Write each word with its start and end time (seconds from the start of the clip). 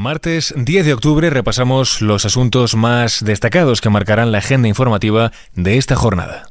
Martes 0.00 0.54
10 0.56 0.86
de 0.86 0.94
octubre 0.94 1.28
repasamos 1.28 2.00
los 2.00 2.24
asuntos 2.24 2.74
más 2.74 3.22
destacados 3.22 3.82
que 3.82 3.90
marcarán 3.90 4.32
la 4.32 4.38
agenda 4.38 4.66
informativa 4.66 5.30
de 5.54 5.76
esta 5.76 5.94
jornada. 5.94 6.48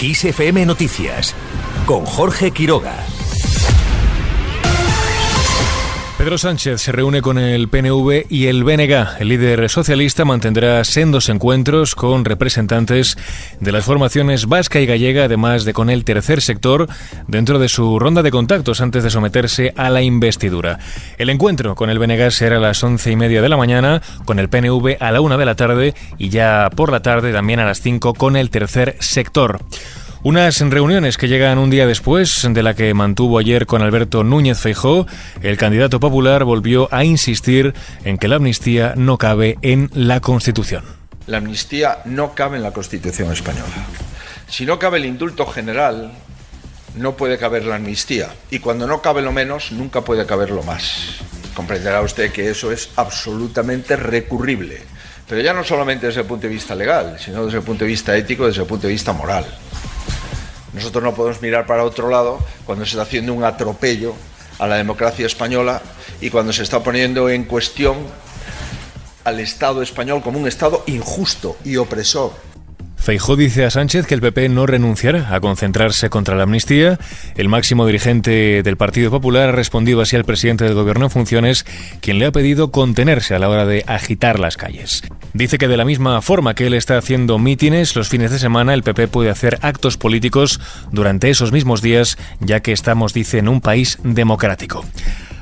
XFM 0.00 0.64
Noticias 0.64 1.34
con 1.84 2.06
Jorge 2.06 2.52
Quiroga. 2.52 3.04
Pedro 6.24 6.38
Sánchez 6.38 6.80
se 6.80 6.90
reúne 6.90 7.20
con 7.20 7.36
el 7.36 7.68
PNV 7.68 8.24
y 8.30 8.46
el 8.46 8.64
BNG. 8.64 9.20
El 9.20 9.28
líder 9.28 9.68
socialista 9.68 10.24
mantendrá 10.24 10.82
sendos 10.84 11.28
encuentros 11.28 11.94
con 11.94 12.24
representantes 12.24 13.18
de 13.60 13.72
las 13.72 13.84
formaciones 13.84 14.46
vasca 14.46 14.80
y 14.80 14.86
gallega, 14.86 15.24
además 15.24 15.66
de 15.66 15.74
con 15.74 15.90
el 15.90 16.02
tercer 16.06 16.40
sector, 16.40 16.88
dentro 17.28 17.58
de 17.58 17.68
su 17.68 17.98
ronda 17.98 18.22
de 18.22 18.30
contactos 18.30 18.80
antes 18.80 19.04
de 19.04 19.10
someterse 19.10 19.74
a 19.76 19.90
la 19.90 20.00
investidura. 20.00 20.78
El 21.18 21.28
encuentro 21.28 21.74
con 21.74 21.90
el 21.90 21.98
BNG 21.98 22.30
será 22.30 22.56
a 22.56 22.60
las 22.60 22.82
once 22.82 23.10
y 23.10 23.16
media 23.16 23.42
de 23.42 23.50
la 23.50 23.58
mañana, 23.58 24.00
con 24.24 24.38
el 24.38 24.48
PNV 24.48 24.96
a 25.00 25.12
la 25.12 25.20
una 25.20 25.36
de 25.36 25.44
la 25.44 25.56
tarde 25.56 25.94
y 26.16 26.30
ya 26.30 26.70
por 26.74 26.90
la 26.90 27.02
tarde 27.02 27.34
también 27.34 27.60
a 27.60 27.66
las 27.66 27.82
cinco 27.82 28.14
con 28.14 28.36
el 28.36 28.48
tercer 28.48 28.96
sector. 28.98 29.60
Unas 30.24 30.58
reuniones 30.58 31.18
que 31.18 31.28
llegan 31.28 31.58
un 31.58 31.68
día 31.68 31.86
después 31.86 32.48
de 32.48 32.62
la 32.62 32.72
que 32.72 32.94
mantuvo 32.94 33.38
ayer 33.38 33.66
con 33.66 33.82
Alberto 33.82 34.24
Núñez 34.24 34.58
Feijó, 34.58 35.06
el 35.42 35.58
candidato 35.58 36.00
popular 36.00 36.44
volvió 36.44 36.88
a 36.90 37.04
insistir 37.04 37.74
en 38.06 38.16
que 38.16 38.26
la 38.26 38.36
amnistía 38.36 38.94
no 38.96 39.18
cabe 39.18 39.58
en 39.60 39.90
la 39.92 40.20
Constitución. 40.20 40.82
La 41.26 41.36
amnistía 41.36 41.98
no 42.06 42.34
cabe 42.34 42.56
en 42.56 42.62
la 42.62 42.70
Constitución 42.70 43.32
española. 43.32 43.74
Si 44.48 44.64
no 44.64 44.78
cabe 44.78 44.96
el 44.96 45.04
indulto 45.04 45.44
general, 45.44 46.10
no 46.96 47.18
puede 47.18 47.36
caber 47.36 47.66
la 47.66 47.74
amnistía. 47.74 48.30
Y 48.50 48.60
cuando 48.60 48.86
no 48.86 49.02
cabe 49.02 49.20
lo 49.20 49.30
menos, 49.30 49.72
nunca 49.72 50.00
puede 50.00 50.24
caber 50.24 50.52
lo 50.52 50.62
más. 50.62 51.16
Comprenderá 51.52 52.00
usted 52.00 52.32
que 52.32 52.48
eso 52.48 52.72
es 52.72 52.88
absolutamente 52.96 53.94
recurrible. 53.94 54.80
Pero 55.28 55.42
ya 55.42 55.52
no 55.52 55.64
solamente 55.64 56.06
desde 56.06 56.22
el 56.22 56.26
punto 56.26 56.46
de 56.46 56.54
vista 56.54 56.74
legal, 56.74 57.18
sino 57.18 57.44
desde 57.44 57.58
el 57.58 57.64
punto 57.64 57.84
de 57.84 57.90
vista 57.90 58.16
ético, 58.16 58.46
desde 58.46 58.62
el 58.62 58.66
punto 58.66 58.86
de 58.86 58.94
vista 58.94 59.12
moral. 59.12 59.44
Nosotros 60.74 61.02
no 61.02 61.14
podemos 61.14 61.40
mirar 61.40 61.66
para 61.66 61.84
otro 61.84 62.10
lado 62.10 62.38
cuando 62.66 62.84
se 62.84 62.92
está 62.92 63.02
haciendo 63.02 63.32
un 63.32 63.44
atropello 63.44 64.14
a 64.58 64.66
la 64.66 64.76
democracia 64.76 65.26
española 65.26 65.82
y 66.20 66.30
cuando 66.30 66.52
se 66.52 66.62
está 66.62 66.82
poniendo 66.82 67.28
en 67.28 67.44
cuestión 67.44 67.96
al 69.24 69.40
Estado 69.40 69.82
español 69.82 70.22
como 70.22 70.38
un 70.38 70.46
Estado 70.46 70.82
injusto 70.86 71.56
y 71.64 71.76
opresor 71.76 72.32
Feijó 73.04 73.36
dice 73.36 73.66
a 73.66 73.70
Sánchez 73.70 74.06
que 74.06 74.14
el 74.14 74.22
PP 74.22 74.48
no 74.48 74.64
renunciará 74.64 75.34
a 75.34 75.38
concentrarse 75.38 76.08
contra 76.08 76.36
la 76.36 76.44
amnistía. 76.44 76.98
El 77.36 77.50
máximo 77.50 77.86
dirigente 77.86 78.62
del 78.62 78.78
Partido 78.78 79.10
Popular 79.10 79.50
ha 79.50 79.52
respondido 79.52 80.00
así 80.00 80.16
al 80.16 80.24
presidente 80.24 80.64
del 80.64 80.72
Gobierno 80.72 81.04
en 81.04 81.10
funciones, 81.10 81.66
quien 82.00 82.18
le 82.18 82.24
ha 82.24 82.32
pedido 82.32 82.70
contenerse 82.70 83.34
a 83.34 83.38
la 83.38 83.50
hora 83.50 83.66
de 83.66 83.84
agitar 83.86 84.40
las 84.40 84.56
calles. 84.56 85.02
Dice 85.34 85.58
que 85.58 85.66
de 85.66 85.76
la 85.76 85.84
misma 85.84 86.22
forma 86.22 86.54
que 86.54 86.68
él 86.68 86.74
está 86.74 86.96
haciendo 86.96 87.40
mítines 87.40 87.96
los 87.96 88.08
fines 88.08 88.30
de 88.30 88.38
semana, 88.38 88.72
el 88.72 88.84
PP 88.84 89.08
puede 89.08 89.30
hacer 89.30 89.58
actos 89.62 89.96
políticos 89.96 90.60
durante 90.92 91.28
esos 91.28 91.50
mismos 91.50 91.82
días, 91.82 92.16
ya 92.38 92.60
que 92.60 92.70
estamos, 92.70 93.12
dice, 93.12 93.38
en 93.38 93.48
un 93.48 93.60
país 93.60 93.98
democrático. 94.04 94.84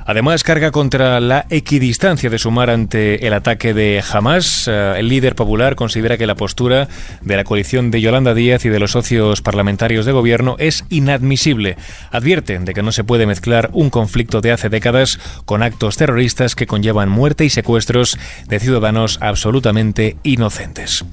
Además, 0.04 0.42
carga 0.42 0.70
contra 0.70 1.20
la 1.20 1.46
equidistancia 1.50 2.28
de 2.28 2.38
Sumar 2.38 2.70
ante 2.70 3.26
el 3.26 3.32
ataque 3.32 3.72
de 3.72 4.02
Hamas. 4.12 4.66
Eh, 4.66 4.94
el 4.98 5.08
líder 5.08 5.34
popular 5.34 5.76
considera 5.76 6.18
que 6.18 6.26
la 6.26 6.34
postura 6.34 6.88
de 7.20 7.36
la 7.36 7.44
coalición 7.44 7.90
de 7.90 8.00
Yolanda 8.00 8.34
Díaz 8.34 8.64
y 8.64 8.68
de 8.68 8.80
los 8.80 8.92
socios 8.92 9.42
parlamentarios 9.42 10.04
de 10.04 10.12
gobierno 10.12 10.56
es 10.58 10.84
inadmisible. 10.88 11.76
Advierten 12.10 12.64
de 12.64 12.74
que 12.74 12.82
no 12.82 12.92
se 12.92 13.04
puede 13.04 13.26
mezclar 13.26 13.70
un 13.72 13.90
conflicto 13.90 14.40
de 14.40 14.52
hace 14.52 14.68
décadas 14.68 15.20
con 15.44 15.62
actos 15.62 15.96
terroristas 15.96 16.56
que 16.56 16.66
conllevan 16.66 17.08
muerte 17.08 17.44
y 17.44 17.50
secuestros 17.50 18.18
de 18.48 18.60
ciudadanos 18.60 19.18
absolutamente 19.20 20.16
inocentes. 20.22 21.04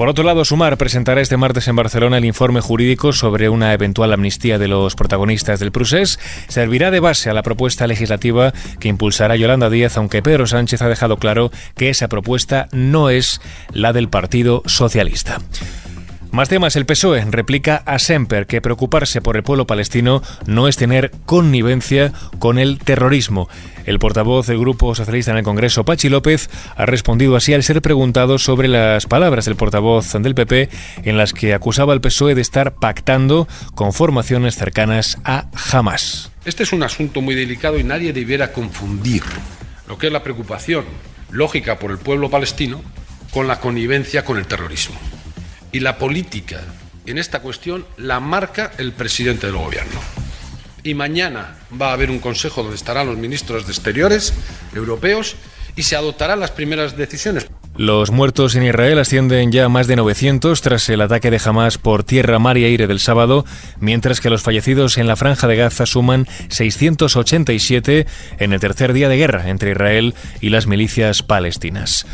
Por 0.00 0.08
otro 0.08 0.24
lado, 0.24 0.46
Sumar 0.46 0.78
presentará 0.78 1.20
este 1.20 1.36
martes 1.36 1.68
en 1.68 1.76
Barcelona 1.76 2.16
el 2.16 2.24
informe 2.24 2.62
jurídico 2.62 3.12
sobre 3.12 3.50
una 3.50 3.74
eventual 3.74 4.14
amnistía 4.14 4.58
de 4.58 4.66
los 4.66 4.94
protagonistas 4.94 5.60
del 5.60 5.72
procés. 5.72 6.18
Servirá 6.48 6.90
de 6.90 7.00
base 7.00 7.28
a 7.28 7.34
la 7.34 7.42
propuesta 7.42 7.86
legislativa 7.86 8.54
que 8.78 8.88
impulsará 8.88 9.36
Yolanda 9.36 9.68
Díaz, 9.68 9.98
aunque 9.98 10.22
Pedro 10.22 10.46
Sánchez 10.46 10.80
ha 10.80 10.88
dejado 10.88 11.18
claro 11.18 11.50
que 11.76 11.90
esa 11.90 12.08
propuesta 12.08 12.66
no 12.72 13.10
es 13.10 13.42
la 13.74 13.92
del 13.92 14.08
Partido 14.08 14.62
Socialista. 14.64 15.36
Más 16.32 16.48
temas, 16.48 16.76
el 16.76 16.86
PSOE 16.86 17.24
replica 17.28 17.82
a 17.86 17.98
Semper 17.98 18.46
que 18.46 18.60
preocuparse 18.60 19.20
por 19.20 19.36
el 19.36 19.42
pueblo 19.42 19.66
palestino 19.66 20.22
no 20.46 20.68
es 20.68 20.76
tener 20.76 21.10
connivencia 21.26 22.12
con 22.38 22.60
el 22.60 22.78
terrorismo. 22.78 23.48
El 23.84 23.98
portavoz 23.98 24.46
del 24.46 24.60
Grupo 24.60 24.94
Socialista 24.94 25.32
en 25.32 25.38
el 25.38 25.42
Congreso, 25.42 25.84
Pachi 25.84 26.08
López, 26.08 26.48
ha 26.76 26.86
respondido 26.86 27.34
así 27.34 27.52
al 27.52 27.64
ser 27.64 27.82
preguntado 27.82 28.38
sobre 28.38 28.68
las 28.68 29.06
palabras 29.06 29.44
del 29.46 29.56
portavoz 29.56 30.12
del 30.12 30.36
PP 30.36 30.68
en 31.02 31.18
las 31.18 31.32
que 31.32 31.52
acusaba 31.52 31.94
al 31.94 32.00
PSOE 32.00 32.36
de 32.36 32.42
estar 32.42 32.74
pactando 32.74 33.48
con 33.74 33.92
formaciones 33.92 34.54
cercanas 34.54 35.18
a 35.24 35.46
Hamas. 35.72 36.30
Este 36.44 36.62
es 36.62 36.72
un 36.72 36.84
asunto 36.84 37.22
muy 37.22 37.34
delicado 37.34 37.76
y 37.76 37.82
nadie 37.82 38.12
debiera 38.12 38.52
confundir 38.52 39.24
lo 39.88 39.98
que 39.98 40.06
es 40.06 40.12
la 40.12 40.22
preocupación 40.22 40.84
lógica 41.32 41.80
por 41.80 41.90
el 41.90 41.98
pueblo 41.98 42.30
palestino 42.30 42.80
con 43.32 43.48
la 43.48 43.58
connivencia 43.58 44.24
con 44.24 44.38
el 44.38 44.46
terrorismo 44.46 44.94
y 45.72 45.80
la 45.80 45.98
política 45.98 46.60
en 47.06 47.18
esta 47.18 47.40
cuestión 47.40 47.84
la 47.96 48.20
marca 48.20 48.72
el 48.78 48.92
presidente 48.92 49.46
del 49.46 49.56
gobierno. 49.56 50.00
Y 50.82 50.94
mañana 50.94 51.56
va 51.80 51.90
a 51.90 51.92
haber 51.92 52.10
un 52.10 52.20
consejo 52.20 52.62
donde 52.62 52.76
estarán 52.76 53.06
los 53.06 53.18
ministros 53.18 53.66
de 53.66 53.72
Exteriores 53.72 54.32
europeos 54.74 55.36
y 55.76 55.82
se 55.82 55.96
adoptarán 55.96 56.40
las 56.40 56.50
primeras 56.50 56.96
decisiones. 56.96 57.48
Los 57.76 58.10
muertos 58.10 58.56
en 58.56 58.64
Israel 58.64 58.98
ascienden 58.98 59.52
ya 59.52 59.66
a 59.66 59.68
más 59.68 59.86
de 59.86 59.96
900 59.96 60.60
tras 60.60 60.88
el 60.88 61.00
ataque 61.00 61.30
de 61.30 61.40
Hamas 61.42 61.78
por 61.78 62.02
tierra, 62.02 62.38
mar 62.38 62.58
y 62.58 62.64
aire 62.64 62.86
del 62.86 62.98
sábado, 62.98 63.44
mientras 63.78 64.20
que 64.20 64.28
los 64.28 64.42
fallecidos 64.42 64.98
en 64.98 65.06
la 65.06 65.16
franja 65.16 65.46
de 65.46 65.56
Gaza 65.56 65.86
suman 65.86 66.26
687 66.48 68.06
en 68.38 68.52
el 68.52 68.60
tercer 68.60 68.92
día 68.92 69.08
de 69.08 69.16
guerra 69.16 69.48
entre 69.48 69.70
Israel 69.70 70.14
y 70.40 70.50
las 70.50 70.66
milicias 70.66 71.22
palestinas. 71.22 72.06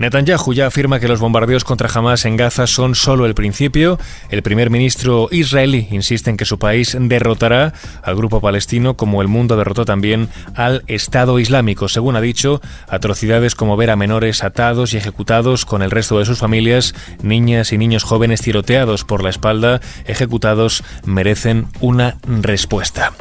Netanyahu 0.00 0.54
ya 0.54 0.66
afirma 0.66 0.98
que 0.98 1.08
los 1.08 1.20
bombardeos 1.20 1.62
contra 1.62 1.90
Hamas 1.92 2.24
en 2.24 2.38
Gaza 2.38 2.66
son 2.66 2.94
solo 2.94 3.26
el 3.26 3.34
principio. 3.34 3.98
El 4.30 4.42
primer 4.42 4.70
ministro 4.70 5.28
israelí 5.30 5.88
insiste 5.90 6.30
en 6.30 6.38
que 6.38 6.46
su 6.46 6.58
país 6.58 6.96
derrotará 6.98 7.74
al 8.02 8.16
grupo 8.16 8.40
palestino 8.40 8.96
como 8.96 9.20
el 9.20 9.28
mundo 9.28 9.58
derrotó 9.58 9.84
también 9.84 10.30
al 10.54 10.84
Estado 10.86 11.38
Islámico. 11.38 11.86
Según 11.90 12.16
ha 12.16 12.22
dicho, 12.22 12.62
atrocidades 12.88 13.54
como 13.54 13.76
ver 13.76 13.90
a 13.90 13.96
menores 13.96 14.42
atados 14.42 14.94
y 14.94 14.96
ejecutados 14.96 15.66
con 15.66 15.82
el 15.82 15.90
resto 15.90 16.18
de 16.18 16.24
sus 16.24 16.38
familias, 16.38 16.94
niñas 17.20 17.70
y 17.74 17.76
niños 17.76 18.02
jóvenes 18.02 18.40
tiroteados 18.40 19.04
por 19.04 19.22
la 19.22 19.28
espalda, 19.28 19.82
ejecutados, 20.06 20.82
merecen 21.04 21.66
una 21.82 22.16
respuesta. 22.26 23.12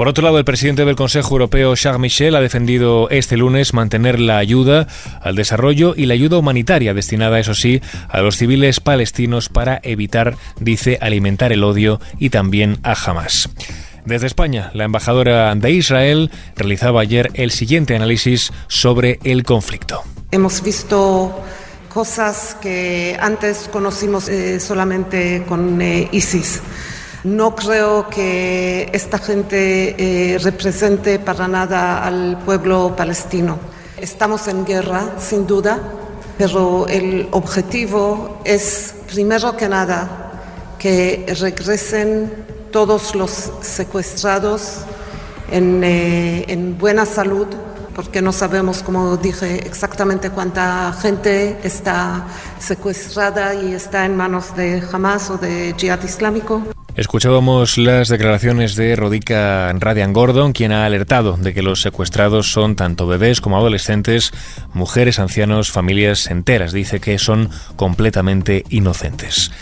Por 0.00 0.08
otro 0.08 0.24
lado, 0.24 0.38
el 0.38 0.46
presidente 0.46 0.86
del 0.86 0.96
Consejo 0.96 1.34
Europeo, 1.34 1.76
Charles 1.76 2.00
Michel, 2.00 2.34
ha 2.34 2.40
defendido 2.40 3.10
este 3.10 3.36
lunes 3.36 3.74
mantener 3.74 4.18
la 4.18 4.38
ayuda 4.38 4.86
al 5.20 5.36
desarrollo 5.36 5.92
y 5.94 6.06
la 6.06 6.14
ayuda 6.14 6.38
humanitaria 6.38 6.94
destinada, 6.94 7.38
eso 7.38 7.52
sí, 7.52 7.82
a 8.08 8.22
los 8.22 8.38
civiles 8.38 8.80
palestinos 8.80 9.50
para 9.50 9.78
evitar, 9.82 10.38
dice, 10.58 10.96
alimentar 11.02 11.52
el 11.52 11.62
odio 11.62 12.00
y 12.18 12.30
también 12.30 12.78
a 12.82 12.94
Hamas. 12.94 13.50
Desde 14.06 14.26
España, 14.26 14.70
la 14.72 14.84
embajadora 14.84 15.54
de 15.54 15.70
Israel 15.70 16.30
realizaba 16.56 17.02
ayer 17.02 17.30
el 17.34 17.50
siguiente 17.50 17.94
análisis 17.94 18.54
sobre 18.68 19.18
el 19.22 19.42
conflicto. 19.42 20.02
Hemos 20.30 20.62
visto 20.62 21.42
cosas 21.90 22.56
que 22.62 23.18
antes 23.20 23.68
conocimos 23.70 24.30
eh, 24.30 24.60
solamente 24.60 25.44
con 25.46 25.82
eh, 25.82 26.08
ISIS 26.10 26.62
no 27.24 27.54
creo 27.54 28.08
que 28.08 28.88
esta 28.92 29.18
gente 29.18 29.94
eh, 29.98 30.38
represente 30.38 31.18
para 31.18 31.46
nada 31.48 32.04
al 32.04 32.38
pueblo 32.44 32.94
palestino. 32.96 33.58
Estamos 33.98 34.48
en 34.48 34.64
guerra, 34.64 35.16
sin 35.18 35.46
duda, 35.46 35.78
pero 36.38 36.86
el 36.88 37.28
objetivo 37.32 38.40
es, 38.44 38.94
primero 39.06 39.56
que 39.56 39.68
nada, 39.68 40.32
que 40.78 41.26
regresen 41.38 42.32
todos 42.72 43.14
los 43.14 43.52
secuestrados 43.60 44.78
en, 45.50 45.84
eh, 45.84 46.46
en 46.48 46.78
buena 46.78 47.04
salud, 47.04 47.46
porque 47.94 48.22
no 48.22 48.32
sabemos, 48.32 48.82
como 48.82 49.18
dije, 49.18 49.66
exactamente 49.66 50.30
cuánta 50.30 50.94
gente 51.02 51.58
está 51.62 52.24
secuestrada 52.58 53.52
y 53.54 53.74
está 53.74 54.06
en 54.06 54.16
manos 54.16 54.56
de 54.56 54.82
Hamas 54.90 55.28
o 55.28 55.36
de 55.36 55.74
Jihad 55.76 56.02
Islámico. 56.02 56.62
Escuchábamos 56.96 57.78
las 57.78 58.08
declaraciones 58.08 58.74
de 58.74 58.96
Rodica 58.96 59.72
Radian 59.72 60.12
Gordon, 60.12 60.52
quien 60.52 60.72
ha 60.72 60.84
alertado 60.84 61.36
de 61.36 61.54
que 61.54 61.62
los 61.62 61.80
secuestrados 61.80 62.50
son 62.50 62.74
tanto 62.74 63.06
bebés 63.06 63.40
como 63.40 63.56
adolescentes, 63.56 64.32
mujeres, 64.74 65.18
ancianos, 65.18 65.70
familias 65.70 66.26
enteras. 66.26 66.72
Dice 66.72 67.00
que 67.00 67.18
son 67.18 67.48
completamente 67.76 68.64
inocentes. 68.70 69.52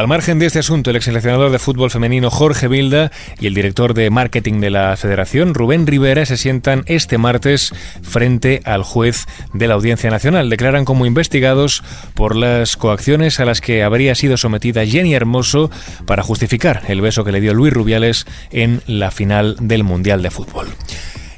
Al 0.00 0.08
margen 0.08 0.38
de 0.38 0.46
este 0.46 0.60
asunto, 0.60 0.88
el 0.88 0.96
ex 0.96 1.04
seleccionador 1.04 1.50
de 1.50 1.58
fútbol 1.58 1.90
femenino 1.90 2.30
Jorge 2.30 2.68
Vilda 2.68 3.12
y 3.38 3.46
el 3.46 3.52
director 3.52 3.92
de 3.92 4.08
marketing 4.08 4.58
de 4.58 4.70
la 4.70 4.96
federación, 4.96 5.52
Rubén 5.52 5.86
Rivera, 5.86 6.24
se 6.24 6.38
sientan 6.38 6.84
este 6.86 7.18
martes 7.18 7.74
frente 8.00 8.62
al 8.64 8.82
juez 8.82 9.26
de 9.52 9.68
la 9.68 9.74
Audiencia 9.74 10.08
Nacional. 10.08 10.48
Declaran 10.48 10.86
como 10.86 11.04
investigados 11.04 11.84
por 12.14 12.34
las 12.34 12.78
coacciones 12.78 13.40
a 13.40 13.44
las 13.44 13.60
que 13.60 13.82
habría 13.82 14.14
sido 14.14 14.38
sometida 14.38 14.86
Jenny 14.86 15.12
Hermoso 15.12 15.70
para 16.06 16.22
justificar 16.22 16.80
el 16.88 17.02
beso 17.02 17.22
que 17.22 17.32
le 17.32 17.42
dio 17.42 17.52
Luis 17.52 17.74
Rubiales 17.74 18.24
en 18.52 18.80
la 18.86 19.10
final 19.10 19.56
del 19.60 19.84
Mundial 19.84 20.22
de 20.22 20.30
Fútbol. 20.30 20.68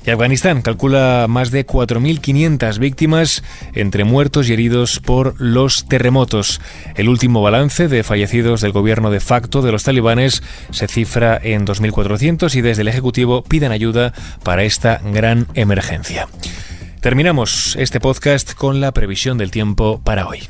Y 0.04 0.10
Afganistán 0.10 0.62
calcula 0.62 1.26
más 1.28 1.50
de 1.50 1.66
4.500 1.66 2.78
víctimas 2.78 3.44
entre 3.72 4.04
muertos 4.04 4.48
y 4.48 4.52
heridos 4.52 4.98
por 4.98 5.40
los 5.40 5.86
terremotos. 5.86 6.60
El 6.96 7.08
último 7.08 7.40
balance 7.42 7.88
de 7.88 8.02
fallecidos 8.02 8.60
del 8.60 8.72
gobierno 8.72 9.10
de 9.10 9.20
facto 9.20 9.62
de 9.62 9.70
los 9.70 9.84
talibanes 9.84 10.42
se 10.70 10.88
cifra 10.88 11.38
en 11.40 11.66
2.400 11.66 12.54
y 12.56 12.60
desde 12.62 12.82
el 12.82 12.88
Ejecutivo 12.88 13.44
piden 13.44 13.70
ayuda 13.70 14.12
para 14.42 14.64
esta 14.64 15.00
gran 15.12 15.46
emergencia. 15.54 16.28
Terminamos 17.00 17.76
este 17.76 18.00
podcast 18.00 18.54
con 18.54 18.80
la 18.80 18.92
previsión 18.92 19.38
del 19.38 19.50
tiempo 19.50 20.00
para 20.04 20.26
hoy. 20.26 20.48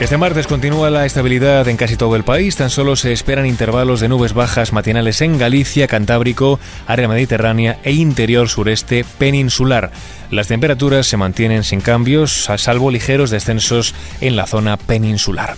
Este 0.00 0.16
martes 0.16 0.46
continúa 0.46 0.90
la 0.90 1.06
estabilidad 1.06 1.66
en 1.66 1.76
casi 1.76 1.96
todo 1.96 2.14
el 2.14 2.22
país, 2.22 2.54
tan 2.54 2.70
solo 2.70 2.94
se 2.94 3.12
esperan 3.12 3.46
intervalos 3.46 3.98
de 3.98 4.08
nubes 4.08 4.32
bajas 4.32 4.72
matinales 4.72 5.20
en 5.22 5.38
Galicia, 5.38 5.88
Cantábrico, 5.88 6.60
área 6.86 7.08
mediterránea 7.08 7.80
e 7.82 7.92
interior 7.92 8.48
sureste 8.48 9.04
peninsular. 9.18 9.90
Las 10.30 10.46
temperaturas 10.46 11.08
se 11.08 11.16
mantienen 11.16 11.64
sin 11.64 11.80
cambios, 11.80 12.48
a 12.48 12.58
salvo 12.58 12.92
ligeros 12.92 13.30
descensos 13.30 13.92
en 14.20 14.36
la 14.36 14.46
zona 14.46 14.76
peninsular. 14.76 15.56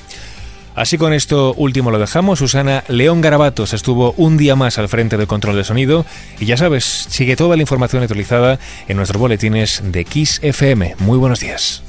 Así 0.75 0.97
con 0.97 1.13
esto 1.13 1.53
último 1.59 1.91
lo 1.91 1.99
dejamos. 1.99 2.39
Susana 2.39 2.83
León 2.89 3.21
Garabatos 3.21 3.75
estuvo 3.75 4.15
un 4.17 4.39
día 4.39 4.57
más 4.57 4.79
al 4.79 4.89
frente 4.89 5.19
del 5.19 5.27
control 5.27 5.57
de 5.57 5.65
sonido 5.65 6.07
y 6.39 6.47
ya 6.47 6.57
sabes, 6.57 6.85
sigue 6.85 7.37
toda 7.37 7.57
la 7.57 7.63
información 7.63 8.03
actualizada 8.03 8.59
en 8.89 8.97
nuestros 8.97 9.21
boletines 9.21 9.83
de 9.85 10.07
Kiss 10.07 10.39
FM. 10.43 10.97
Muy 10.99 11.19
buenos 11.19 11.41
días. 11.41 11.83